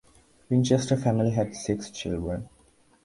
Winchester 0.49 0.97
family 0.97 1.29
had 1.29 1.53
six 1.53 1.91
children. 1.91 2.49